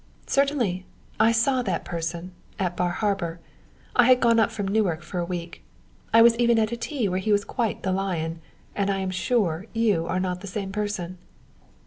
"Certainly. 0.25 0.87
I 1.19 1.31
saw 1.31 1.61
that 1.61 1.85
person 1.85 2.31
at 2.57 2.75
Bar 2.75 2.89
Harbor. 2.89 3.39
I 3.95 4.05
had 4.07 4.19
gone 4.19 4.39
up 4.39 4.49
from 4.51 4.67
Newport 4.67 5.03
for 5.03 5.19
a 5.19 5.25
week 5.25 5.63
I 6.11 6.23
was 6.23 6.35
even 6.37 6.57
at 6.57 6.71
a 6.71 6.75
tea 6.75 7.07
where 7.07 7.19
he 7.19 7.31
was 7.31 7.45
quite 7.45 7.83
the 7.83 7.91
lion, 7.91 8.41
and 8.75 8.89
I 8.89 8.97
am 8.97 9.11
sure 9.11 9.67
you 9.73 10.07
are 10.07 10.19
not 10.19 10.41
the 10.41 10.47
same 10.47 10.71
person." 10.71 11.19